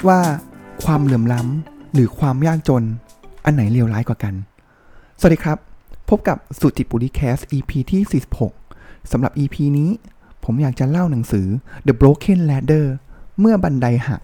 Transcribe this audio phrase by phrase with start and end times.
[0.00, 0.20] ดว่า
[0.84, 2.84] ความเหลื่อมล้ำหรือความยากจน
[3.44, 4.34] อันไหนเลวร้ายกว่ากัน
[5.18, 5.58] สวัสดีครับ
[6.08, 8.22] พบกับสุจิปุริแคส EP ที่
[8.62, 9.90] 46สำหรับ EP นี้
[10.44, 11.46] ผมอยากจะเล่าหนังสือ
[11.86, 12.86] The Broken Ladder
[13.40, 14.22] เมื่อบันไดหัก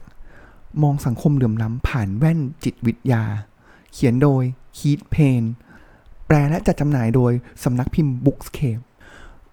[0.82, 3.22] มองสังคมเหลื่อมล้ำผ่านแว่นจิตวิทยา
[3.92, 4.42] เขียนโดย
[4.78, 5.42] คีตเพน
[6.26, 7.32] แปลและจัดจำหน่ายโดย
[7.64, 8.82] สำนักพิมพ์ Bookscape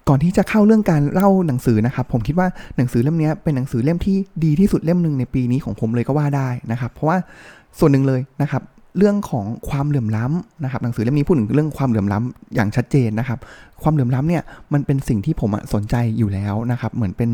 [0.09, 7.17] ก่อนที่จะเข้าเรื่องการเล่าหนังสือนะครับ ผมคิดว่าหนังสือเล่มนี้เป็นหนังสือเล่มที่ดีที่สุดเล่มหนึ่งในปีนี้ของผมเลยก็ว่าได้นะครับ เพราะว่า
[7.79, 8.61] ส่วนหนึ่งเลยนะครับ
[8.97, 13.39] เรื่องของความเหลื่อมล้ำนะครับหนังสือเล่มนี้พูดถึงเรื่องความเหลื่อมล้ำอย่างชัดเจนนะครับ
[13.81, 14.43] ความเหลื่อมล้ำเนี่ย
[14.73, 17.29] มันเป็นสิ่งที่ผมสนใจอยู่แล้วนะครับ เหมือนเป็น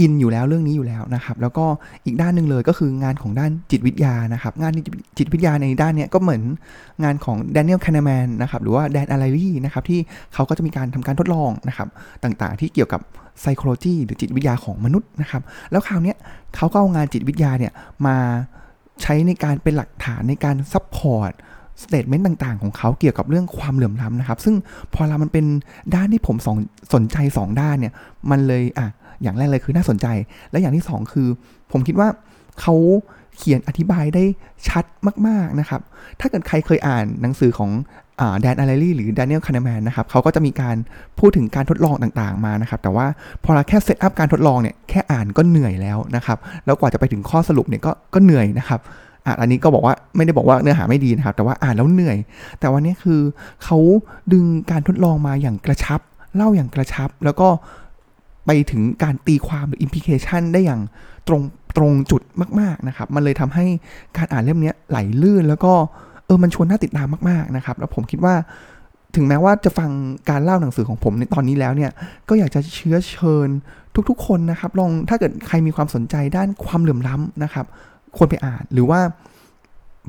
[0.00, 1.64] อินอยู่แล้วเรื่องนี้อยู่แล้วนะครับ แล้วก็
[2.04, 4.72] อีกด้านหนึ่งเลยก็คืองานของด้านจิตวิทยานะครับ งาน
[5.18, 6.42] จิตวิทยาในด้านเนี้ยก็เหมือน
[7.04, 10.00] งานของแดเนียลคานแมนนะครับหรือว่าแดนอารีนะครับที่
[10.34, 11.88] เขาก็จะมีการทำการทดลองนะครับ
[12.24, 13.00] ต่างๆ ที่เกี่ยวกับ
[13.42, 16.14] psychology หรือจิตวิทยาของมนุษย์นะครับ แล้วคราวนี้
[16.56, 17.72] เขาก็เอางานจิตวิทยาเนี่ย
[18.06, 18.16] มา
[19.02, 21.32] ใช้ในการเป็นหลักฐานในการ support
[21.82, 24.54] statement ต่างๆ ของเขาเกี่ยวกับเรื่องความเหลื่อมล้ำนะครับ ซึ่ง
[24.94, 25.46] พอเรามันเป็น
[25.94, 26.48] ด้านที่ผม
[26.94, 27.92] สนใจ 2 ด้านเนี่ย
[28.30, 28.88] มันเลยอะ
[29.22, 30.06] อย่างแรกเลยคือน่าสนใจ
[30.50, 31.28] และอย่างที่ 2 คือ
[31.72, 32.08] ผมคิดว่า
[32.60, 32.74] เขา
[33.36, 34.24] เขียนอธิบายได้
[34.68, 34.84] ชัด
[35.26, 35.80] มาก ๆ นะครับ
[36.20, 37.70] ถ้าเกิดใครเคยอ่านหนังสือของ
[38.40, 40.76] Dan Ariely หรือ Daniel Kahneman นะครับเขาก็จะมีการ
[41.18, 43.06] พูดถึงการทดลองต่างๆมานะครับ แต่ว่า
[43.44, 48.80] พอเราแค่ set up การทดลองเนี่ยแค่อ่านก็เหนื่อยแล้วนะครับ แล้วกว่าจะไปถึงข้อสรุปเนี่ยก็ก็เหนื่อยนะครับ
[49.26, 52.16] อะอันนี้ก็บอกว่าไม่ได้บอกว่าเนื้อหาไม่ดีนะครับ แต่ว่าอ่านแล้วเหนื่อย
[52.60, 53.20] แต่อันนี้คือ
[53.64, 53.78] เขา
[54.32, 56.00] ดึงการทดลองมาอย่างกระชับ
[56.36, 57.48] เล่าอย่างกระชับ แล้วก็
[58.48, 60.80] ไปถึงการตีความหรือ implication ได้อย่าง
[61.28, 61.42] ตรง
[61.76, 62.22] ตรงจุด
[62.60, 63.66] มากๆนะครับ มันเลยทำให้
[64.16, 65.72] การอ่านเล่มนี้ไหลลื่น แล้วก็
[66.26, 68.34] เออมันชวนน่าติดตามมากๆนะครับ แล้วผมคิดว่า
[69.16, 69.90] ถึงแม้ว่าจะฟัง
[70.30, 71.90] การเล่าหนังสือของผมในตอนนี้แล้วเนี่ย
[72.28, 73.48] ก็อยากจะเชื้อเชิญ
[74.08, 77.66] ทุกๆ คนนะครับ ลองถ้าเกิดใครมีความสนใจด้านความเหลื่อมล้ำนะครับ
[78.16, 79.00] ควรไปอ่านหรือว่า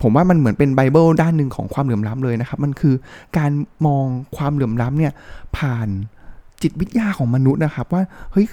[0.02, 2.96] ผมว่ามันเหมือนเป็นไบเบิลด้านหนึ่งของความเหลื่อมล้ำเลยนะครับ มันคือ
[3.38, 3.52] การ
[3.86, 4.06] มอง
[4.38, 5.14] ความเหลื่อมล้ำเนี่ย
[5.58, 5.88] ผ่าน
[6.62, 8.46] จิตวิทยาของมนุษย์นะครับ ว่าเฮ้ย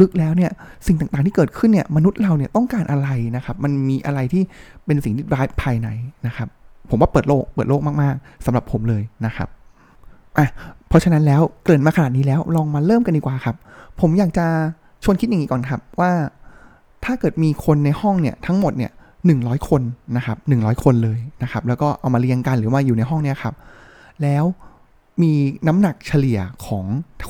[0.00, 0.50] ลึกๆแล้วเนี่ย
[0.86, 4.42] สิ่งต่างๆที่เกิดขึ้นเนี่ยมนุษย์เราเนี่ยต้องการอะไรนะครับ มันมีอะไรที่
[4.86, 5.88] เป็นสิ่งที่ร้ายภายใน
[6.26, 6.48] นะครับ
[6.90, 9.48] ผมว่าเปิดโลกเปิดโลกมากๆสำหรับผมเลยนะครับ
[10.38, 10.48] อะ
[10.88, 13.56] เพราะฉะนั้นแล้วเกินมาขนาดนี้แล้วลองมาเริ่มกันดีกว่าครับ
[14.00, 14.46] ผมอยากจะ
[15.04, 16.10] ชวนคิดอย่างนี้ก่อนครับว่า
[17.04, 18.92] ถ้าเกิดมีคนในห้องเนี่ยทั้งหมดเนี่ย
[19.26, 19.82] หนึ่งร้อยคน
[20.16, 23.54] นะครับหนึ่งร้อยคนเลยนะครับ แล้วก็เอามาเรียงกันหรือว่าอยู่ในห้องเนี่ยครับ
[24.22, 24.44] แล้ว
[25.22, 25.32] มี
[25.66, 26.84] น้ำหนักเฉลี่ยของ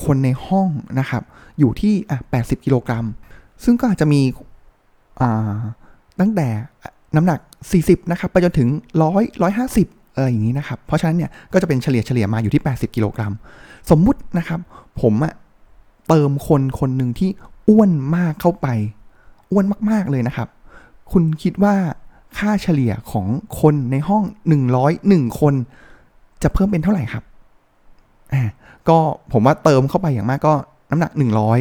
[0.05, 0.69] คนในห้อง
[0.99, 1.23] นะครับ
[1.59, 3.05] อยู่ที่อะ80 กิโลกรัม
[3.65, 4.21] ซึ่งก็อาจจะมี
[6.21, 6.49] ตั้งแต่
[7.17, 7.41] น้ำหนัก
[7.75, 8.69] 40 นะครับ ไปจนถึง
[9.01, 13.33] 100 150อะไรอย่างนี้นะครับ เพราะฉะนั้นเนี่ยก็จะเป็นเฉลี่ยเฉลี่ยมาอยู่ที่ 80 กิโลกรัม
[13.91, 14.61] สมมุตินะครับ
[15.01, 15.35] ผมอะ
[16.09, 17.31] เติมคนคนหนึ่งที่
[17.69, 18.69] อ้วนมากเข้าไป
[19.51, 20.49] อ้วนมาก ๆ เลยนะครับ
[21.13, 21.75] คุณคิดว่า
[22.39, 23.27] ค่าเฉลี่ยของ
[23.61, 24.23] คนในห้อง
[24.81, 25.55] 101 คน
[26.43, 27.25] จะเพิ่มเป็นเท่าไหร่ครับ
[28.89, 28.99] ก็
[29.33, 30.55] ผมว่าเติมเข้าไปอย่างมากก็
[30.91, 31.13] น้ำหนัก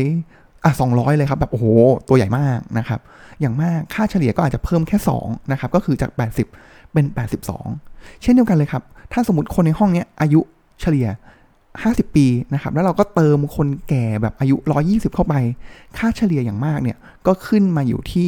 [0.06, 1.66] 100อะ200 เลยครับแบบโอ้โห
[2.07, 3.00] ตัวใหญ่มากนะครับ
[3.41, 6.12] อย่างมากค่าเฉลี่ยก็อาจจะเพิ่มแค่2นะครับก็คือจาก
[6.56, 7.06] 80 เป็น
[7.63, 10.40] 82 เช่นเดียวกันเลยครับ ถ้าสมมติคนในห้องนี้อายุ
[10.81, 11.07] เฉลี่ย
[11.62, 14.56] 50 ปีนะครับแล้วเราก็เติมคนแก่แบบอายุ
[14.86, 15.36] 120 เข้าไป
[15.97, 16.97] ค่าเฉลี่ยอย่างมากเนี่ย
[17.28, 18.28] ก็ขึ้นมาอยู่ที่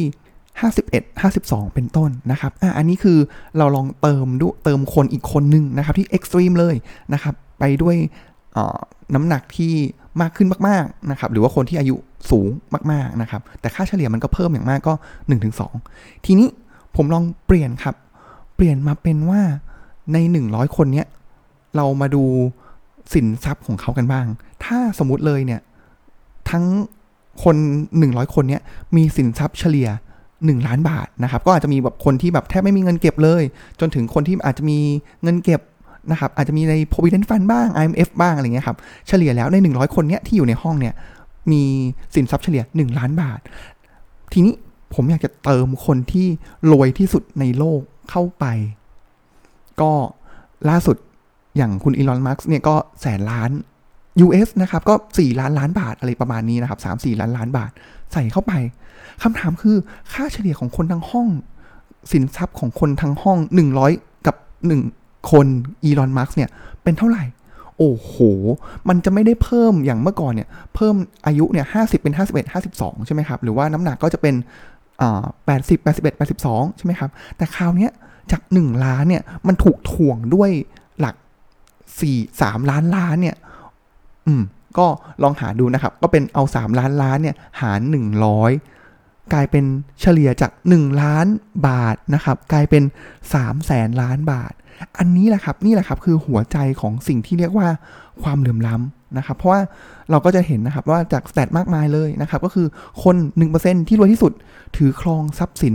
[0.70, 3.18] 51 52 เป็นต้นนะครับอะอันนี้คือ
[3.58, 6.74] เราลองเติมดูเติมคนอีกคนนึงนะครับที่เอ็กซ์ตรีมเลย
[7.12, 7.96] นะครับไปด้วย
[9.14, 9.72] น้ำหนักที่
[10.20, 11.96] มากขึ้นมากๆนะครับหรือว่าคนที่อายุ
[12.30, 12.48] สูง
[12.92, 14.94] มากๆนะครับแต่ค่าเฉลี่ยมันก็เพิ่มอย่างมากก็
[15.58, 16.48] 1-2 ทีนี้
[16.96, 17.94] ผมลองเปลี่ยนครับ
[18.56, 19.40] เปลี่ยนมาเป็นว่า
[20.12, 20.16] ใน
[20.48, 21.06] 100 คนเนี้ย
[21.76, 22.24] เรามาดู
[23.14, 24.26] สินทรัพย์ของเขากันบ้าง
[24.64, 25.60] ถ้าสมมุติเลยเนี่ย
[26.50, 26.64] ทั้ง
[27.44, 27.56] คน
[27.96, 28.62] 100 คนเนี้ย
[28.96, 29.88] มีสินทรัพย์เฉลี่ย
[30.26, 33.42] 1 ล้านบาทนะครับ ก็อาจจะมีแบบคนที่แบบแทบไม่มีเงินเก็บเลย
[33.80, 34.78] จนถึงคนที่อาจจะมี
[35.22, 35.60] เงินเก็บ
[36.10, 38.76] นะครับอาจจะมีใน provident fund บ้าง IMF บ้างอะไรเงี้ยครับ
[39.08, 40.94] เฉลี่ยแล้วใน 100 คนเนี้ยที่อยู่ในห้องเนี่ย
[41.52, 41.62] มี
[42.14, 43.40] สินทรัพย์เฉลี่ย 1 ล้านบาท
[44.32, 44.54] ทีนี้
[44.94, 46.26] ผมอยากจะเติมคนที่
[46.72, 47.80] รวยที่สุดในโลก
[48.10, 48.44] เข้าไป
[49.80, 49.92] ก็
[50.68, 50.96] ล่าสุด
[51.56, 53.50] อย่างคุณอีลอนมัสก์เนี่ยก็แสนล้าน
[54.24, 57.70] US นะครับก็ 4 ล้านล้านบาทอะไรประมาณนี้นะครับ3 4 ล้านล้านบาท
[58.12, 58.52] ใส่เข้าไป
[59.22, 59.76] คำถามคือ
[60.12, 61.28] ค่าเฉลี่ยของคนทั้งห้อง
[62.12, 63.38] สินทรัพย์ของคนทั้งห้อง
[63.82, 64.36] 100 กับ
[64.76, 65.46] 1 คน
[65.84, 66.50] อีลอนมัสก์เนี่ย
[66.82, 67.24] เป็นเท่าไหร่
[67.78, 68.14] โอ้โห
[68.88, 70.94] มันจะไม่ได้เพิ่มอย่างเมื่อก่อนเนี่ย เพิ่ม
[71.26, 74.34] อายุเนี่ยห้าสิบเป็นห้าสิบเอ็ดห้าสิบสองใช่ไหมครับ หรือว่าน้ำหนักก็จะเป็น
[75.46, 77.88] แปดสิบแปดสิบเอ็ดแปดสิบสองใช่ไหมครับ แต่คราวนี้
[78.32, 80.50] จากหนึ่งล้านเนี่ยมันถูกถ่วงด้วย
[81.00, 81.14] หลัก
[82.00, 83.36] สี่สามล้านล้านเนี่ย
[84.26, 84.42] อืม
[84.78, 84.86] ก็
[85.22, 88.52] ลองหาดูนะครับ ก็เป็นเอาสามล้านล้านเนี่ยหารหนึ่งร้อย
[89.32, 89.64] กลายเป็น
[90.00, 91.26] เฉลี่ยจาก 1 ล้าน
[91.68, 92.82] บาทนะครับ กลายเป็น
[93.24, 94.52] 3แสนล้านบาท
[94.98, 97.68] อันนี้แหละครับนี่แหละครับคือหัวใจของสิ่งที่เรียกว่า
[98.22, 99.60] ความเหลื่อมล้ำนะครับ เพราะว่า
[100.10, 102.66] เราก็จะเห็นนะครับว่าจากสแตทมากมายเลยนะครับ ก็คือ
[103.04, 103.16] คน
[103.52, 104.32] 1%ที่รวยที่สุด
[104.76, 105.74] ถือครองทรัพย์สิน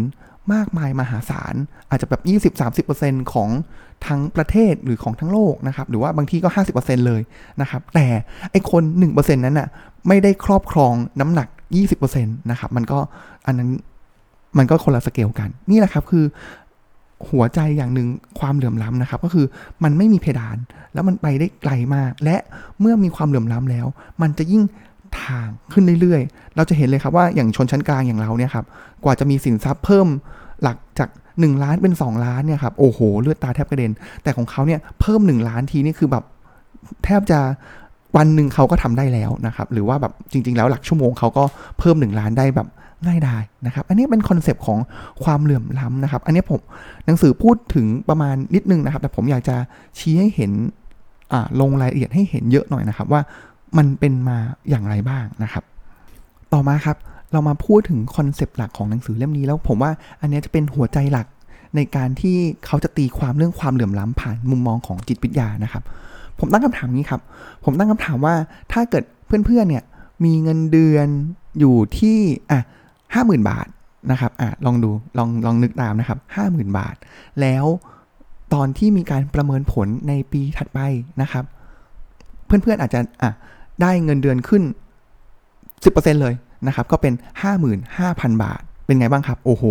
[0.53, 1.55] มากมายมหาศาล
[1.89, 2.21] อาจจะแบบ
[2.91, 3.49] 20-30%ของ
[4.07, 7.21] ทั้งประเทศหรือของทั้งโลกนะครับ หรือว่าบางทีก็ 50%เลย
[7.61, 8.07] นะครับ แต่
[8.51, 8.83] ไอคน
[9.13, 9.67] 1%นั้นน่ะ
[10.07, 11.47] ไม่ได้ครอบครองน้ำหนัก
[11.97, 12.99] 20%นะครับ มันก็
[13.45, 13.69] อันนั้น
[14.57, 16.25] มันก็คนละสเกลกัน นี่แหละครับคือ
[17.29, 18.07] หัวใจอย่างหนึ่ง
[18.39, 19.45] ความเหลื่อมล้ำนะครับ ก็คือ
[19.83, 20.57] มันไม่มีเพดาน
[20.93, 22.37] แล้วมันไปได้ไกลมาก และ
[22.79, 23.85] เมื่อมีความเหลื่อมล้ำแล้ว
[24.21, 24.63] มันจะยิ่ง
[25.23, 28.65] ทางขึ้นเรื่อยๆ เราจะเห็นเลยครับว่าอย่างชนชั้นกลางอย่างเราเนี่ยครับ
[29.03, 30.07] กว่าจะมีสินทรัพย์เพิ่ม
[30.63, 33.91] หลักจาก 1 ล้านเป็น 2 ล้านเนี่ยครับโอ้โหเลือดตาแทบกระเด็น
[34.23, 36.23] แต่ของเขาเนี่ยเพิ่ม 1 ล้านทีนี่คือแบบ
[37.03, 37.39] แทบจะ
[38.15, 41.43] วันหนึ่งเขาก็ทำได้แล้วนะครับหรือว่าแบบจริง ๆ แล้วหลักชั่วโมงเขาก็
[41.79, 42.67] เพิ่ม 1 ล้านได้แบบ
[43.05, 44.79] ง่ายได้นะครับ อันนี้เป็นคอนเซปต์ของ
[45.23, 46.59] ความเหลื่อมล้ำนะครับ อันนี้ผม
[47.05, 49.55] หนังสือพูดถึงประมาณนิดนึงนะครับ แต่ผมอยากจะ
[49.97, 50.51] ชี้ให้เห็น
[51.61, 53.21] ลงรายละเอียดให้เห็นเยอะหน่อยนะครับว่า
[53.77, 54.37] มันเป็นมา
[54.69, 55.63] อย่างไรบ้างนะครับ
[56.53, 56.97] ต่อมาครับ
[57.31, 61.27] เรามาพูดถึงคอนเซปต์หลักของหนังสือเล่มนี้แล้วผมว่าอันนี้จะเป็นหัวใจหลัก
[61.75, 65.83] ในการที่เขาจะตีความเรื่องความเหลื่อมล้ำผ่านมุมมองของจิตวิทยานะครับ
[66.39, 67.21] ผมตั้งคำถามนี้ครับ
[67.63, 68.35] ผมตั้งคำถามว่า
[68.71, 69.83] ถ้าเกิดเพื่อนๆเนี่ย
[70.25, 71.07] มีเงินเดือน
[71.59, 72.17] อยู่ที่
[72.51, 72.59] อะ
[73.13, 73.67] ห้าหมื่นบาท
[74.11, 76.95] นะครับอะลองดูลองลองนึกตามนะครับห้าหมื่นบาท
[77.41, 77.65] แล้ว
[78.53, 80.79] ตอนที่มีการประเมินผลในปีถัดไป
[81.21, 81.43] นะครับ
[82.45, 83.31] เพื่อนๆอาจจะอะ
[83.81, 84.63] ได้เงินเดือนขึ้น
[85.43, 86.33] 10%เลย
[86.67, 87.13] นะครับ ก็เป็น
[87.77, 89.63] 55,000 บาท เป็นไงบ้างครับ โอ้โห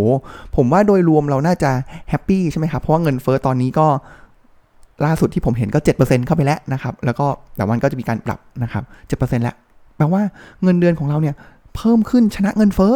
[0.56, 1.70] ผมว่าโดยรวมเราน่าจะ
[2.10, 3.86] แฮปปี้ใช่ไหมครับ เพราะว่าเงินเฟอ้อตอนนี้ก็
[5.04, 7.26] ล่าสุดที่ผมเห็นก็ 7%เข้าไปแล้วนะครับ แล้วก็
[7.56, 8.84] แต่วันก็จะมีการปรับนะครับ
[9.20, 9.56] 7%แล้ว
[9.96, 10.22] แปลว่า
[10.62, 11.34] เงินเดือนของเราเนี่ย
[11.76, 12.94] เพิ่มขึ้นชนะเงินเฟ้อ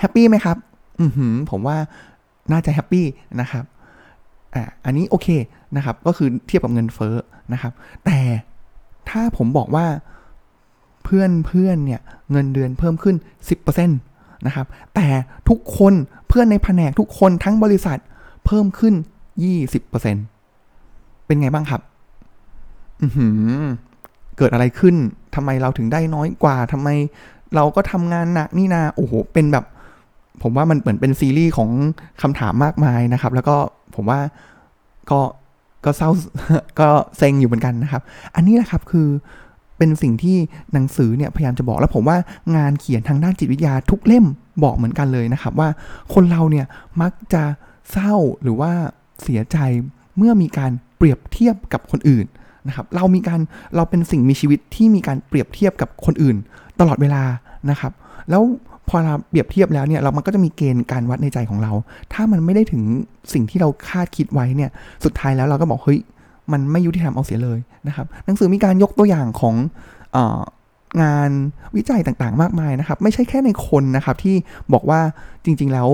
[0.00, 0.56] happy ไหมครับ
[1.00, 1.76] อือหือผมว่า
[2.52, 3.04] น่าจะ happy
[3.40, 3.64] นะครับ
[4.54, 5.28] อ่า อันนี้โอเค
[5.76, 7.14] นะครับ ก็คือเทียบกับเงินเฟ้อ
[7.52, 7.72] นะครับ
[8.04, 8.18] แต่
[9.10, 9.86] ถ้าผมบอกว่า
[11.04, 12.00] เพื่อนเพื่อนเนี่ย
[12.32, 13.16] เงินเดือนเพิ่มขึ้น
[13.76, 15.06] 10%นะครับ แต่
[15.48, 15.94] ทุกคน
[16.28, 17.98] เพื่อนในแผนกทุกคนทั้งบริษัท
[18.46, 18.94] เพิ่มขึ้น
[19.64, 20.33] 20%
[21.26, 21.80] เป็นไงบ้างครับ
[23.02, 23.06] อื
[24.38, 24.96] เกิดอะไรขึ้น
[25.34, 26.88] ทำไมเราถึงได้น้อยกว่าทำไม
[27.54, 29.64] เราก็ทำงานหนักนี่นา โอ้โห เป็นแบบ
[30.42, 31.70] ผมว่ามันเหมือนเป็นซีรีส์ของ
[32.22, 33.56] คำถามมากมายนะครับ แล้วก็
[33.94, 34.20] ผมว่า
[35.10, 35.20] ก็
[35.84, 36.10] ก็เศร้า
[36.80, 36.88] ก็
[37.18, 38.02] เซ็งอยู่เหมือนกันนะครับ
[38.34, 39.08] อันนี้แหละครับคือ
[39.78, 40.36] เป็นสิ่งที่
[40.72, 42.18] หนังสือเนี่ยพยายามจะบอกแล้วผมว่า
[42.56, 44.26] งานเขียนทางด้านจิตวิทยาทุกเล่ม
[44.64, 45.68] บอกเหมือนกันเลยนะครับ ว่า
[46.14, 46.66] คนเราเนี่ย
[47.00, 47.42] มักจะ
[47.92, 48.72] เศร้าหรือว่า
[49.22, 49.58] เสียใจ
[50.16, 52.26] เมื่อมีการเปรียบเทียบกับคนอื่น
[52.68, 53.40] นะครับเรามีการ
[53.76, 56.36] เราเป็นสิ่งมีชีวิตที่มีการเปรียบเทียบกับคนอื่น
[56.80, 57.22] ตลอดเวลา
[57.70, 57.92] นะครับ
[58.30, 58.42] แล้ว
[58.88, 61.72] พอเราเปรียบเทียบแล้วเนี่ยเรามันก็จะมีเกณฑ์การวัดในใจของเรา
[62.12, 62.82] ถ้ามันไม่ได้ถึง
[63.32, 64.70] สิ่งที่เราคาดคิดไว้เนี่ย
[65.04, 66.00] สุดท้ายแล้วเราก็บอกเฮ้ย
[66.52, 67.58] มันไม่ยุติธรรมเอาเสียเลย
[67.88, 69.54] นะครับหนังสือมีการยกตัวอย่างของ
[71.02, 71.30] งาน
[71.76, 74.36] วิจัยต่างๆ มากมายนะครับ ไม่ใช่แค่ในคนนะครับที่
[74.72, 75.00] บอกว่า
[75.44, 75.88] จริงๆแล้ว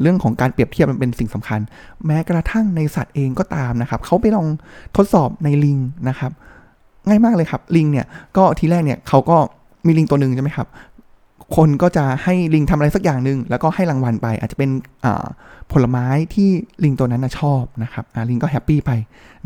[0.00, 1.60] เรื่องของการเปรียบเทียบมันเป็นสิ่งสำคัญ
[2.06, 4.46] แม้กระทั่งในสัตว์เองก็ตามนะครับเขาไปลอง
[4.96, 5.78] ทดสอบในลิง
[6.08, 6.32] นะครับ
[7.08, 9.36] ง่ายมากเลยครับลิงเนี่ยก็ทีแรกเนี่ยเขาก็
[9.86, 10.68] มีลิงตัวหนึ่งใช่ไหมครับ
[11.56, 14.70] คนก็จะให้ลิงทำอะไรสักอย่างหนึ่งแล้วก็ให้รางวัลไป อาจจะเป็น
[15.72, 16.48] ผลไม้ที่
[16.84, 18.90] ลิงตัวนั้นชอบนะครับลิงก็แฮปปี้ไป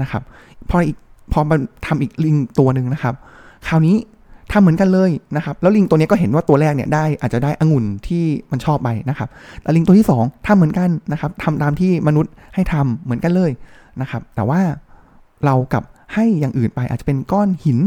[0.01, 0.23] นะครับ
[0.71, 0.97] พออีก
[1.33, 1.57] พอมา
[1.87, 3.15] ทำอีกลิงตัวหนึ่งนะครับ
[3.69, 3.97] คราวนี้
[4.53, 9.29] ทำเหมือนกันเลยนะครับแล้วลิงตัวนี้ก็เห็นว่าตัวแรกเนี่ยได้อาจจะได้องุ่นที่มันชอบไปนะครับ
[9.63, 13.51] แต่ลิงตัวที่ 2ทำเหมือนกันนะครับทำตามที่มนุษย์ให้ทำเหมือนกันเลย
[14.01, 14.61] นะครับ แต่ว่า
[15.45, 15.83] เรากับ
[16.15, 17.79] ให้อย่างอื่นไปอาจจะเป็นก้อนหิน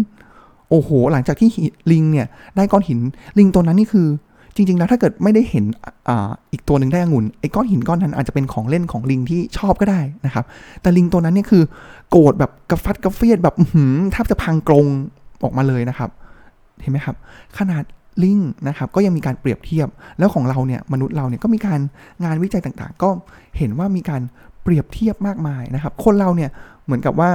[0.69, 1.49] โอ้โห หลังจากที่
[1.91, 2.99] ลิงเนี่ยได้ก้อนหิน
[3.39, 4.07] ลิงตัวนั้นนี่คือ
[4.55, 5.65] จริง ๆ แล้วถ้าเกิดไม่ได้เห็น
[6.07, 6.11] อ
[6.51, 10.45] อีกตัวหนึ่งได้องุ่นไอ้ก้อนหินก้อนนั้นอาจจะเป็นของเล่นของลิงที่ชอบก็ได้นะครับ
[10.81, 11.63] แต่ลิงตัวนั้นเนี่ยคือ
[12.09, 14.85] โกรธแบบกระฟัดกระเฟียดแบบหืมแทบจะพังกรง
[15.43, 16.09] ออกมาเลยนะครับ
[16.81, 17.15] เห็นไหมครับ
[17.57, 17.83] ขนาด
[18.23, 19.87] ลิงนะครับก็ยังมีการเปรียบเทียบ
[20.19, 21.79] แล้วของเราเนี่ยมนุษย์เราเนี่ยก็มีการ
[22.23, 23.09] งานวิจัยต่างๆ ก็
[23.57, 24.21] เห็นว่ามีการ
[24.63, 26.49] เปรียบเทียบมากมายนะครับ คนเราเนี่ย
[26.85, 27.31] เหมือนกับว่า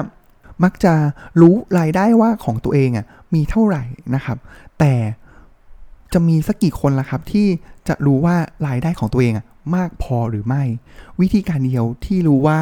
[0.64, 0.94] มักจะ
[1.40, 3.82] รู้รายได้ว่าของตัวเองอะมีเท่าไหร่
[4.14, 4.38] นะครับ
[4.78, 4.94] แต่
[6.12, 7.46] จะมีสักกี่คนล่ะครับที่
[7.88, 8.36] จะรู้ว่า
[8.66, 9.46] รายได้ของตัวเองอะ
[9.76, 10.62] มากพอหรือไม่
[11.20, 12.58] วิธีการเดียวที่รู้ว่า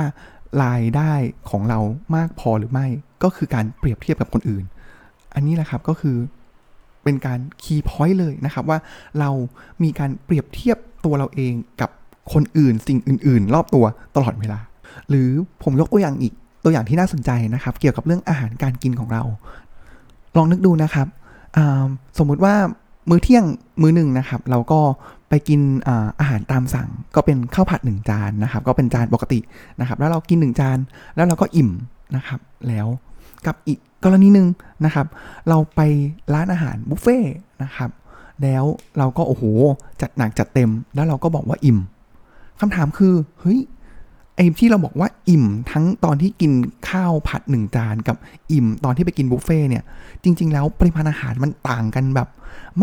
[0.64, 1.12] รายได้
[1.50, 1.80] ของเรา
[2.16, 2.86] มากพอหรือไม่
[3.22, 4.64] ก็คือการเปรียบเทียบกับคนอื่น
[5.34, 6.16] อันนี้แหละครับก็คือ
[7.04, 8.78] เป็นการคีย์พอยต์เลยนะครับว่า
[9.20, 9.30] เรา
[9.82, 11.90] มีการเปรียบเทียบตัวเราเองกับ
[12.32, 13.84] คนอื่นสิ่งอื่น ๆ รอบตัว
[14.16, 14.58] ตลอดเวลา
[15.08, 15.28] หรือ
[15.62, 16.32] ผมยกตัวอย่างอีก
[16.64, 19.22] ตัวอย่างที่น่าสนใจนะครับ เกี่ยวกับเรื่องอาหารการกินของเรา
[20.36, 21.06] ลองนึกดูนะครับ
[22.18, 22.54] สมมุติว่า
[23.08, 23.44] มื้อเที่ยง
[23.82, 24.80] มื้อหนึ่งนะครับ เราก็
[25.28, 29.38] ไปกินอาอาหารตามสั่ง ก็เป็นข้าวผัดหนึ่งจานนะครับ ก็เป็นจานปกติ
[29.80, 30.78] นะครับ แล้วเรากินหนึ่งจาน
[31.16, 31.70] แล้วเราก็อิ่ม
[32.16, 32.86] นะครับ แล้ว
[33.46, 34.46] กับอีกกรณีหนึ่ง
[34.84, 35.06] นะครับ
[35.48, 35.80] เราไป
[36.34, 37.90] ร้านอาหารบุฟเฟ่ต์นะครับ
[38.42, 38.64] แล้ว
[38.98, 39.44] เราก็โอ้โห
[40.00, 41.78] จัดหนักจัดเต็ม แล้วเราก็บอกว่าอิ่ม
[42.60, 43.60] คำถามคือเฮ้ย
[44.36, 46.52] ไอ้ที่เราบอกว่าอิ่มทั้งตอนที่กิน
[46.90, 48.16] ข้าวผัดหนึ่งจานกับ
[48.52, 49.84] อิ่มตอนที่ไปกินบุฟเฟ่ต์เนี่ย
[50.24, 52.28] จริง ๆ แล้วปริมาณอาหารมันต่างกันแบบ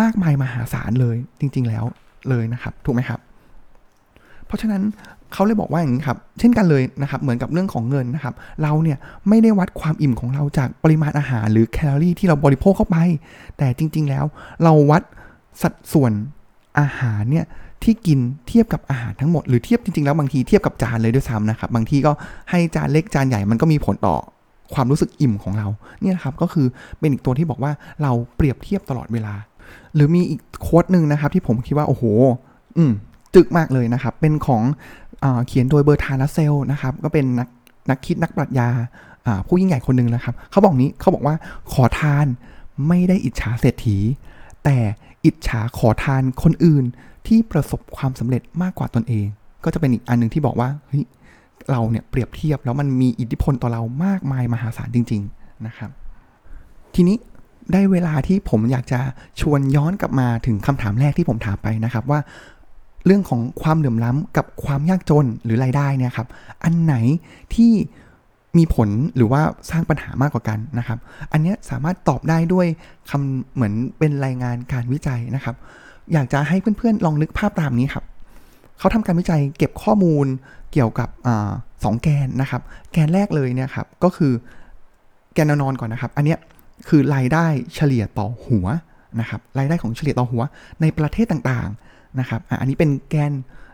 [0.01, 1.83] มากมายมหาศาลเลยจริง ๆ แล้ว
[2.29, 3.19] เลยนะครับ ถูกไหมครับ
[4.45, 4.83] เพราะฉะนั้น
[5.33, 8.97] เขาเลยบอกว่าอย่างนี้ครับ เช่นกันเลยนะครับเหมือนกับเรื่องของเงินนะครับ เราเนี่ย
[9.29, 12.97] ไม่ได้วัดความอิ่มของเราจากปริมาณอาหารหรือแคลอรี่ที่เราบริโภคเข้าไป
[13.57, 14.25] แต่จริง ๆ แล้ว
[14.63, 15.01] เราวัด
[15.61, 16.11] สัดส่วน
[16.79, 17.45] อาหารเนี่ย
[17.83, 22.11] ที่กินเทียบกับอาหารทั้งหมดหรือเทียบจริง ๆ แล้วบางทีเทียบกับจานเลยด้วยซ้ำนะครับ บางทีก็
[22.49, 24.15] ให้จานเล็กจานใหญ่มันก็มีผลต่อ
[24.73, 25.67] ความรู้สึกอิ่มของเรา
[26.01, 26.67] เนี่ยครับก็คือ
[26.99, 27.71] เป็นอีกตัวที่บอกว่า
[28.01, 29.33] เราเปรียบเทียบตลอดเวลา
[29.95, 32.03] หรือมีอีกโค้ดหนึ่งนะครับที่ผมคิดว่าโอ้โห
[32.77, 32.91] อืม
[33.35, 34.63] จึกมากเลยนะครับ เป็นของ
[35.47, 37.49] เขียนโดยเบอร์ทานัสเซลนะครับ ก็เป็นนัก
[37.89, 38.67] นักคิดนักปรัชญา
[39.47, 41.35] ผู้ยิ่งใหญ่คนหนึ่งนะครับ เขาบอกนี้เขาบอกว่า
[41.71, 42.25] ขอทาน
[42.87, 43.97] ไม่ได้อิจฉาเศรษฐี
[44.63, 44.77] แต่
[45.25, 46.85] อิจฉาขอทานคนอื่น
[47.27, 49.25] ที่ประสบความสำเร็จมากกว่าตนเอง
[49.63, 51.03] ก็จะเป็นอีกอันหนึ่งที่บอกว่าเฮ้ย
[51.71, 55.89] เราเนี่ยเปรียบเทียบแล้วมันมีอิทธิพลต่อเรามากมายมหาศาลจริง ๆนะครับ
[56.95, 57.17] ทีนี้
[57.73, 58.99] ได้เวลาที่ผมอยากจะ
[59.41, 62.19] ชวนย้อนกลับมาถึงคำถามแรกที่ผมถามไปนะครับว่า
[63.05, 66.27] เรื่องของความเหลื่อมล้ำกับความยากจนหรือรายได้เนี่ยครับ
[66.63, 66.95] อันไหน
[67.55, 67.71] ที่
[68.57, 70.99] มีผลหรือว่าสร้างปัญหามากกว่ากันนะครับ
[71.31, 72.67] อันนี้สามารถตอบได้ด้วย
[73.09, 75.55] คำเหมือนเป็นรายงานการวิจัยนะครับ
[76.13, 78.05] อยากจะให้เพื่อนๆลองนึกภาพตามนี้ครับ
[78.79, 80.27] เขาทำการวิจัยเก็บข้อมูล
[80.71, 81.29] เกี่ยวกับอ
[81.83, 82.61] สองแกนนะครับ
[82.93, 84.31] แกนแรกเลยเนี่ยครับก็คือ
[85.33, 86.35] แกนนวนอนก่อนนะครับ อันนี้
[86.87, 88.67] คือรายได้เฉลี่ยต่อหัว
[89.19, 90.43] นะครับรายได้ของเฉลี่ยต่อหัว
[90.81, 91.88] ในประเทศต่างๆ
[92.19, 93.33] นะครับอันนี้เป็นแกน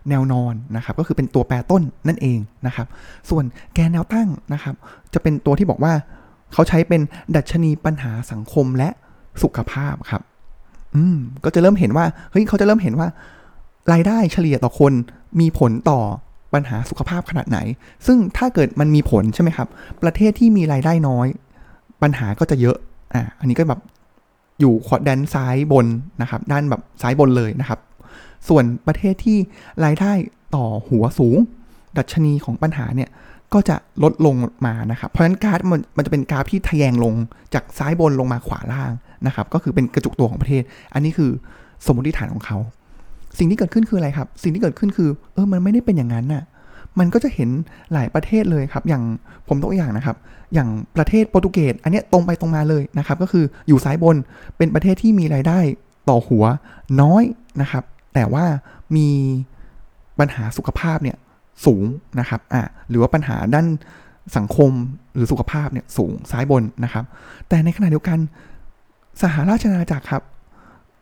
[0.10, 2.88] แนวนอนนะครับก็คือเป็นตัวแปรต้นนั่นเองนะครับ
[3.30, 4.76] ส่วนแกนแนวตั้งนะครับ
[5.14, 5.94] จะเป็นตัวที่บอกว่า
[6.54, 7.02] เขาใช้เป็น
[7.36, 8.90] ดัชนีปัญหาสังคมและ
[9.44, 10.22] สุขภาพครับ
[10.96, 13.08] อืมก็จะเริ่มเห็นว่าเฮ้ยเขาจะเริ่มเห็นว่า
[13.94, 14.94] รายได้เฉลี่ยต่อคน
[15.40, 16.00] มีผลต่อ
[16.54, 17.60] ปัญหาสุขภาพขนาดไหน
[18.06, 19.68] ซึ่งถ้าเกิดมันมีผลใช่ไหมครับ
[20.04, 21.28] ประเทศที่มีรายได้น้อย
[22.02, 22.78] ปัญหาก็จะเยอะ
[23.14, 23.82] อ่าอันนี้ก็แบบ
[24.60, 25.86] อยู่ขวดแดนซ้ายบน
[26.22, 27.80] นะครับ ด้านแบบซ้ายบนเลยนะครับ
[28.50, 29.38] ส่วนประเทศที่
[29.86, 30.12] รายได้
[30.56, 31.38] ต่อหัวสูง
[31.98, 33.10] ดัชนีของปัญหาเนี่ย
[33.54, 34.36] ก็จะลดลง
[34.66, 37.14] มานะครับ เพราะฉะนั้นกราฟมันมันจะเป็นกราฟที่ทะแยงลง
[37.54, 38.92] จากซ้ายบนลงมาขวาล่าง
[39.28, 41.32] นะครับ ก็คือเป็นกระจุกตัวของประเทศ อันนี้คือ
[41.86, 42.58] สมมติฐานของเขา
[43.38, 46.44] สิ่งที่เกิดขึ้นคืออะไรครับ สิ่งที่เกิดขึ้นคือ เออ มันไม่ได้เป็นอย่างนั้นน่ะ
[47.00, 47.50] มันก็จะเห็น
[47.94, 49.04] หลายประเทศเลยครับ อย่าง
[49.48, 50.18] ผมตัวอย่างนะครับ
[50.54, 54.16] อย่างประเทศโปรตุเกส อันนี้ตรงไปตรงมาเลยนะครับ ก็คืออยู่ซ้ายบน
[54.58, 55.60] เป็นประเทศที่มีรายได้
[56.10, 56.46] ต่อหัว
[57.02, 57.24] น้อย
[57.62, 57.84] นะครับ
[58.16, 58.46] แต่ว่า
[58.96, 59.10] มี
[60.20, 61.18] ปัญหาสุขภาพเนี่ย
[61.66, 61.84] สูง
[62.20, 63.68] นะครับอ่าหรือว่าปัญหาด้าน
[64.38, 64.72] สังคม
[65.16, 67.04] หรือสุขภาพเนี่ยสูงซ้ายบนนะครับ
[67.50, 68.20] แต่ในขณะเดียวกัน
[69.22, 70.24] สหราชอาณาจักรครับ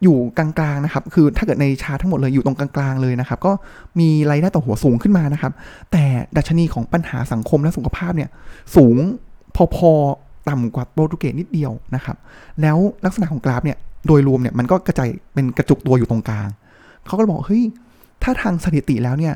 [0.04, 3.52] อยู่กลางๆนะครับ คือถ้าเกิดในชาทั้งหมดเลยอยู่ตรงกลางๆเลยนะครับ ก็
[4.00, 5.54] มีรายได้ต่อหัวสูงขึ้นมานะครับ
[5.92, 6.04] แต่
[6.38, 8.30] ดัชนีของปัญหาสังคมและสุขภาพเนี่ย
[8.76, 8.96] สูง
[9.76, 12.18] พอๆต่ำกว่าโปรตุเกสนิดเดียวนะครับ
[12.62, 13.78] แล้วลักษณะของกราฟเนี่ย
[14.08, 16.50] โดยรวมเนี่ยมันก็กระจายเป็นกระจุกตัวอยู่ตรงกลาง
[17.08, 17.64] เขาก็บอกเฮ้ย
[18.24, 19.34] ถ้าทางสถิติแล้วเนี่ย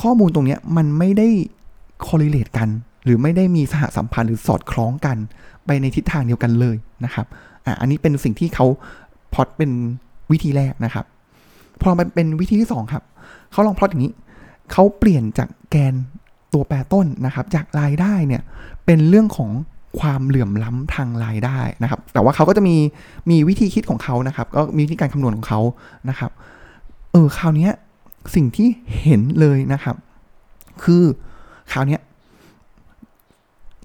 [0.00, 1.28] ข้อมูลตรงนี้มันไม่ได้
[2.06, 2.68] คอลเลตกัน
[3.04, 5.16] หรือไม่ได้มีสหสัมพันธ์หรือสอดคล้องกัน
[5.66, 7.26] ไปในทิศทางเดียวกันเลยนะครับ
[7.64, 8.66] อะอันนี้เป็นสิ่งที่เขา
[9.34, 9.70] พอตเป็น
[10.32, 11.04] วิธีแรกนะครับ
[11.82, 13.02] พอมันเป็นวิธีที่2ครับ
[13.52, 14.12] เขาลองพลอตอย่างนี้
[14.72, 15.94] เขาเปลี่ยนจากแกน
[16.52, 18.42] ตัวแปรต้นนะครับ จากรายได้เนี่ย
[18.86, 19.50] เป็นเรื่องของ
[20.00, 22.76] ความเหลื่อมล้ำทางรายได้นะครับ แต่ว่าเขาก็จะมี
[23.30, 25.60] มีวิธีคิดของเขานะครับ ก็มีวิธีการคำนวณของเขา
[26.08, 27.68] นะครับเออคราวนี้
[28.34, 28.68] สิ่งที่
[29.02, 29.96] เห็นเลยนะครับ
[30.82, 31.02] คือ
[31.72, 31.98] คราวนี้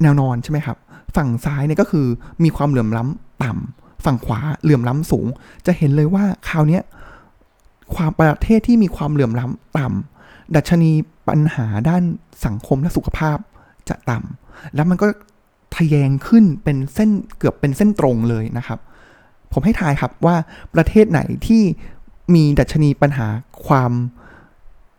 [0.02, 0.78] แนวนอนใช่ไหมครับ
[1.16, 2.08] ฝั่งซ้ายเนี่ยก็คือ
[2.44, 5.28] มีความเหลื่อมล้ำต่ำฝั่งขวาเหลื่อมล้ำสูง
[5.66, 6.80] จะเห็นเลยว่าคราวนี้
[7.96, 10.92] ความประเทศที่มีความเหลื่อมล้ำต่ำดัชนี
[11.28, 12.04] ปัญหาด้าน
[12.46, 13.38] สังคมและสุขภาพ
[13.90, 15.08] จะต่ำแล้วมันก็
[15.76, 18.80] ทะแยงขึ้นเป็นเส้นเกือบเป็นเส้นตรงเลยนะครับ
[19.54, 20.36] ผมให้ทายครับว่า
[20.74, 21.64] ประเทศไหนที่
[22.34, 23.28] มีดัชนีปัญหา
[23.68, 23.92] ความ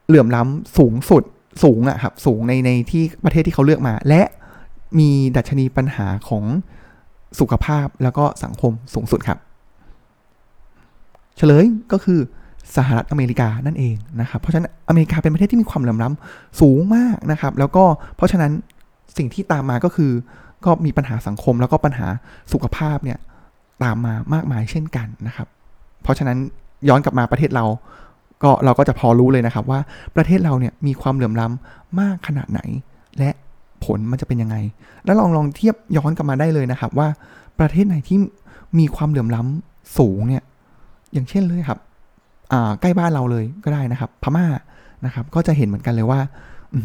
[0.07, 1.23] เหลื่อมล้ำสูงสุด
[1.62, 4.23] สูงอะครับสูงในในที่ประเทศที่เขาเลือกมา และ
[4.99, 6.45] มีดัชนีปัญหาของ
[7.40, 9.38] สุขภาพแล้วก็สังคมสูงสุดครับ
[11.37, 12.21] เฉลยก็คือ
[12.76, 17.85] สหรัฐอเมริกานั่นเองนะครับ เพราะฉะนั้นอเมริกาเป็นประเทศที่มีความเหลื่อมล้ำสูงมากนะครับ แล้วก็
[18.16, 18.52] เพราะฉะนั้น
[19.16, 20.12] สิ่งที่ตามมาก็คือ
[20.64, 22.07] ก็มีปัญหาสังคมแล้วก็ปัญหา
[22.52, 23.19] สุขภาพเนี่ย
[23.83, 25.49] ตามมามากมายเช่นกันนะครับ
[26.02, 26.38] เพราะฉะนั้น
[26.88, 27.64] ย้อนกลับมาประเทศเรา
[28.43, 29.81] ก็เราก็จะพอรู้เลยนะครับว่า
[30.16, 32.61] ประเทศเราเนี่ยมีความเหลื่อมล้ำมากขนาดไหน
[33.19, 33.31] และ
[33.85, 34.57] ผลมันจะเป็นยังไง
[35.04, 37.09] แล้วลองลองเทียบย้อนกลับมาได้เลยนะครับ ว่า
[37.59, 38.19] ประเทศไหนที่
[38.78, 40.43] มีความเหลื่อมล้ำสูงเนี่ย
[41.12, 41.78] อย่างเช่นเลยครับ
[42.81, 44.47] ใกล้บ้านเราเลยก็ได้นะครับ พม่า
[45.04, 46.21] นะครับ ก็จะเห็นเหมือนกันเลยว่า
[46.75, 46.81] อื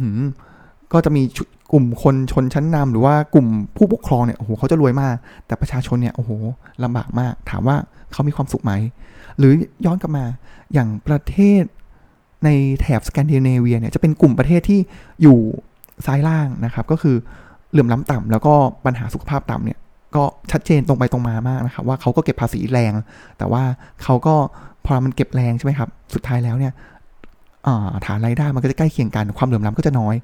[0.94, 1.24] ก็จะมี
[1.72, 5.16] กลุ่มคนชนชั้นนำหรือว่ากลุ่มผู้ปกครองเนี่ยโอ้โหเขาจะรวยมาก
[5.46, 6.32] แต่ประชาชนเนี่ยโอ้โห
[6.84, 7.76] ลำบากมาก ถามว่า
[8.12, 8.74] เขามีความสุขไหม
[9.40, 9.54] หรือ
[9.86, 10.26] ย้อนกลับมา
[10.74, 11.64] อย่างประเทศ
[12.46, 14.80] ในแถบสแกนดิเนเวียเนี่ยจะเป็นกลุ่มประเทศที่
[15.22, 15.38] อยู่
[16.06, 17.16] ซ้ายล่างนะครับ ก็คือ
[17.72, 18.54] เหลื่อมล้ำต่ำแล้วก็
[18.86, 19.80] ปัญหาสุขภาพต่ำเนี่ย
[20.16, 22.94] ก็ชัดเจนตรงไปตรงมามากนะครับว่าเขาก็เก็บภาษีแรง
[23.38, 23.64] แต่ว่า
[24.04, 24.36] เขาก็
[24.86, 26.74] พอมันเก็บแรงใช่ไหมครับสุดท้ายแล้วเนี่ย
[28.06, 30.16] ฐานรายได้มันก็จะใกล้เคียงกันความเหลื่อมล้ำก็จะน้อย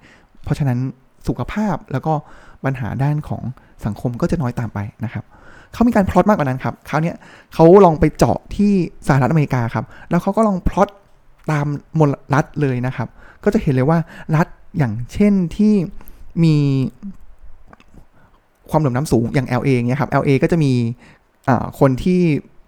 [0.43, 0.79] เพราะฉะนั้น
[1.27, 2.13] สุขภาพแล้วก็
[2.65, 3.43] ปัญหาด้านของ
[3.85, 5.25] สังคมก็จะน้อยตามไปนะครับ
[5.73, 7.13] เขามีการพลอตมากกว่านั้นครับคราวนี้
[7.53, 8.71] เขาลองไปเจาะที่
[9.07, 10.89] สหรัฐอเมริกาครับ แล้วเขาก็ลองพลอต
[11.51, 11.67] ตาม
[11.99, 13.07] มลรัฐเลยนะครับ
[13.43, 13.99] ก็จะเห็นเลยว่า
[14.35, 15.73] รัฐอย่างเช่นที่
[16.43, 16.55] มี
[18.69, 20.71] ความเหลื่อมล้ำสูงอย่าง LA เนี่ยครับ LA ก็จะมี
[21.79, 22.21] คนที่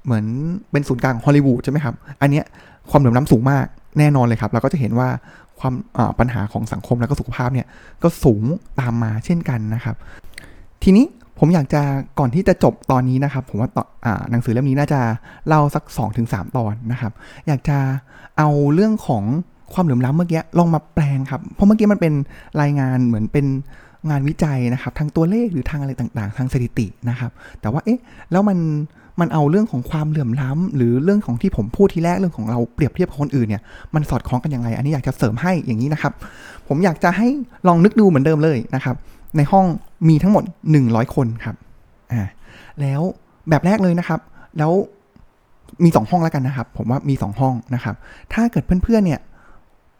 [0.06, 0.26] เหมือน
[0.72, 2.46] เป็นศูนย์กลางฮอลลีวูดใช่ไหมครับ อันเนี้ย
[2.90, 3.66] ความเหลื่อมล้ำสูงมาก
[4.00, 5.10] แน่นอนเลยครับ เราก็จะเห็นว่า
[5.60, 5.74] ความ
[6.20, 7.68] ปัญหาของสังคมแล้วก็สุขภาพเนี่ย
[8.04, 8.44] ก็สูง
[8.80, 9.96] ตามมาเช่นกันนะครับ
[10.84, 11.06] ทีนี้
[11.40, 11.82] ผมอยากจะ
[12.20, 13.70] ก่อนที่จะจบตอนนี้นะครับ ผมว่า
[14.32, 15.02] หนังสือเล่มนี้น่าจะ
[15.48, 15.84] เล่าสัก
[16.22, 17.12] 2-3 ตอนนะครับ
[17.48, 17.78] อยากจะ
[18.38, 19.24] เอาเรื่องของ
[19.74, 22.14] ความเหลื่อมล้ำเมื่อกี้ลองมาแปลงครับ เพราะเมื่อกี้มันเป็น
[22.62, 23.46] รายงานเหมือนเป็น
[24.10, 28.00] งานวิจัยนะครับ ทางตัวเลขหรือทางอะไรต่างๆ ทางสถิตินะครับ แต่ว่าเอ๊ะ
[28.32, 28.60] แล้วมัน
[29.20, 33.62] มันเอาเรื่องของความเหลื่อมล้ำหรือเรื่องของที่ผมพูดทีแรกเรื่องของเราเปรียบเทียบกับคนอื่นเนี่ย
[33.96, 36.14] มันสอดคล้องกันยังไงอันนี้อยากจะเสริมให้อย่างนี้นะครับ
[36.68, 37.28] ผมอยากจะให้
[37.68, 38.96] ลองนึกดูเหมือนเดิมเลยนะครับ
[39.38, 39.66] ในห้อง
[40.10, 40.44] มีทั้งหมด
[40.80, 41.56] 100 คนครับ
[42.12, 42.28] อ่า
[42.82, 43.02] แล้ว
[43.50, 44.20] แบบแรกเลยนะครับ
[44.58, 44.72] แล้ว
[45.84, 47.96] มี 2 ห้องแล้วกันนะครับ ผมว่ามี 2 ห้องนะครับ
[48.34, 49.22] ถ้าเกิดเพื่อนๆเนี่ย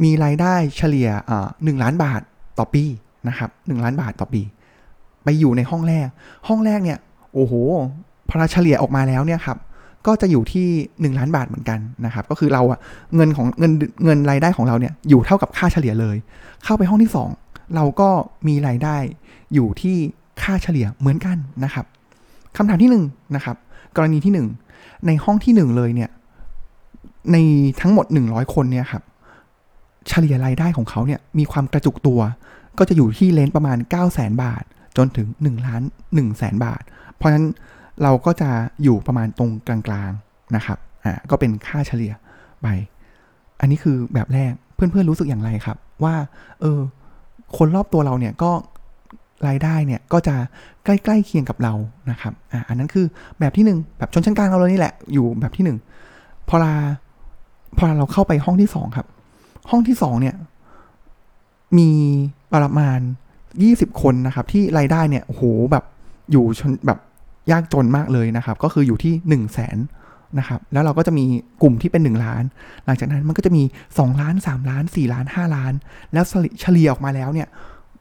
[0.04, 2.22] มีรายได้เฉลี่ยอ่าหล้านบาท
[2.60, 2.84] ต่อปี
[3.28, 4.42] นะครับหล้านบาทต่อปี
[5.24, 6.08] ไปอยู่ในห้องแรก
[6.48, 6.98] ห้องแรกเนี่ย
[7.34, 7.54] โอ้โห
[8.30, 9.58] พอเราเฉลี่ยออกมาแล้วเนี่ยครับ
[10.08, 10.68] ก็จะอยู่ที่
[11.14, 12.80] 1 ล้านบาทเหมือนกันนะครับ ก็คือเราอะ
[13.16, 13.72] เงินของเงิน
[14.04, 16.16] เงินรายได้ของเราเนี่ยอยู่เท่ากับค่าเฉลี่ยเลย
[16.64, 18.10] เข้าไปห้องที่ 2 เราก็
[18.48, 18.98] มีรายได้
[19.54, 19.98] อยู่ที่
[20.42, 21.86] ค่าเฉลี่ยเหมือนกันนะครับ
[22.58, 22.96] คำถามที่1น
[23.36, 23.56] นะครับ
[23.96, 26.10] กรณีที่ 1 ในห้องที่ 1 เลยเนี่ย
[27.32, 27.38] ใน
[27.82, 29.04] ทั้งหมด 100 คนเนี่ยครับ
[30.08, 32.20] เฉลี่ยรายได้ของเขาเนี่ยมีความกระจุกตัว
[32.78, 34.64] ก็จะอยู่ที่เลนประมาณ 9 0 0 0 0 0บาท
[34.98, 35.82] จนถึง1ล้าน
[36.14, 36.82] 1แสนบาท
[37.16, 37.46] เพราะฉะนั้น
[38.04, 38.50] เราก็จะ
[38.84, 42.14] อยู่ประมาณตรงกลางๆนะครับอ่าก็เป็นค่าเฉลี่ย
[42.62, 42.68] ไป
[43.60, 46.16] อันนี้คือแบบแรกเพื่อนๆรู้สึกอย่างไรครับ ว่า
[46.62, 46.80] เออ
[47.58, 48.52] คนรอบตัวเราเนี่ยก็
[49.48, 50.36] รายได้เนี่ยก็จะ
[50.86, 51.74] ใกล้ๆเคียงกับเรา
[52.12, 53.06] นะครับอ่าอันนั้นคือ
[53.40, 55.78] แบบที่หนึ่งแบบชนชั้นกลางเราเลยนี่แหละอยู่แบบที่หนึ่ง
[56.50, 56.74] พอลา
[57.78, 59.08] พอเราเข้าไปห้องที่สองครับ
[59.70, 60.36] ห้องที่สองเนี่ย
[61.78, 61.90] มี
[62.54, 63.00] ประมาณ
[63.64, 65.84] ยี่สิบคนนะครับ ที่รายได้เนี่ยโหแบบ
[66.32, 67.00] อยู่ชนแบบ
[67.52, 69.78] ยากจนมากเลยนะครับ ก็คืออยู่ที่1นึ่งแสน
[70.40, 71.26] นะครับ แล้วเราก็จะมี
[71.62, 72.44] กลุ่มที่เป็น 1 ล้าน
[72.86, 75.74] หลังจากนั้นมันก็จะมี 2 ล้าน 3 ล้าน 4 ล้าน 5 ล้าน
[76.14, 76.24] แล้ว
[76.62, 77.48] เฉลี่ยออกมาแล้วเนี่ย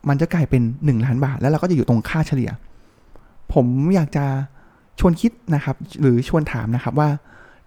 [0.09, 2.51] มันจะกลายเป็น 1 ล้านบาท แล้วเราก็จะอยู่ตรงค่าเฉลี่ย
[3.53, 4.25] ผมอยากจะ
[5.01, 7.09] ชวนคิดนะครับ หรือชวนถามนะครับว่า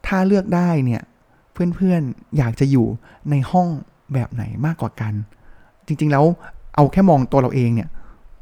[0.07, 1.01] ถ้าเลือกได้เนี่ย
[1.53, 2.87] เพื่อนๆอยากจะอยู่
[3.29, 3.67] ในห้อง
[4.13, 5.13] แบบไหนมากกว่ากัน
[5.87, 6.25] จริงๆแล้ว
[6.75, 7.89] เอาแค่มองตัวเราเองเนี่ย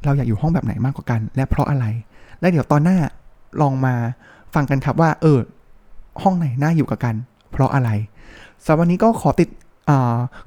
[0.04, 1.86] เราอยากอยู่ห้องแบบไหนมากกว่ากัน และเพราะอะไร
[2.40, 2.98] และเดี๋ยวตอนหน้า
[3.60, 3.94] ลองมา
[4.54, 5.38] ฟังกันครับว่า เออ
[6.22, 7.14] ห้องไหนน่าอยู่กับกัน
[7.52, 7.90] เพราะอะไร
[8.64, 9.48] สำหรับวันนี้ก็ขอติด
[9.90, 9.92] อ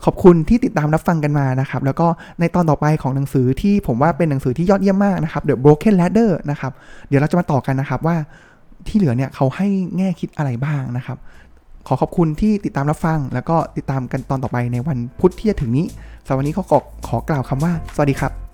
[0.06, 2.08] ขอบคุณที่ติดตามรับฟังกันมานะครับ แล้วก็
[2.40, 6.72] ในตอนต่อไปของหนังสือที่ผมว่าเป็นหนังสือที่ยอดเยี่ยมมากนะครับ The Broken Ladder นะครับ
[7.08, 8.16] เดี๋ยวเราจะมาต่อกันนะครับว่า
[8.88, 11.18] ที่เหลือเนี่ยเขาให้แง่คิดอะไรบ้างนะครับ
[11.88, 15.86] ขอขอบคุณที่ติดตามรับฟัง แล้วก็ติดตามกันตอนต่อไปในวันพุธที่จะถึงนี้
[16.26, 16.66] สำหรับวันนี้ขอ
[17.08, 18.51] ขอกล่าวคำว่า สวัสดีครับ